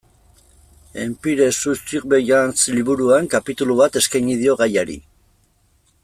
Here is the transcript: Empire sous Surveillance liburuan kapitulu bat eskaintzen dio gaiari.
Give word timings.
Empire 0.97 1.51
sous 1.53 1.75
Surveillance 1.87 2.73
liburuan 2.77 3.29
kapitulu 3.33 3.77
bat 3.83 3.99
eskaintzen 4.01 4.41
dio 4.45 4.57
gaiari. 4.63 4.97